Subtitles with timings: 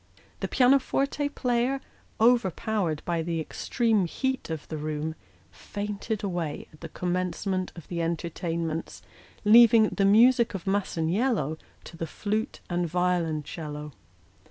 [0.39, 1.79] The piano forte player,
[2.19, 5.13] overpowered by the extreme heat of the room,
[5.51, 9.03] fainted away at the commencement of the entertainments,
[9.45, 13.91] leaving the music of" Masaniello" to the flute and violoncello.